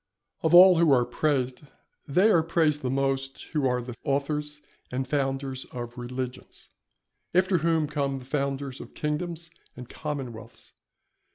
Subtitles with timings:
[0.43, 1.61] _Of all who are praised
[2.07, 6.71] they are praised the most, who are the authors and founders of religions.
[7.35, 10.73] After whom come the founders of kingdoms and commonwealths.